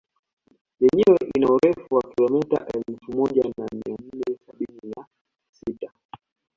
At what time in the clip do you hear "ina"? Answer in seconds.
1.35-1.47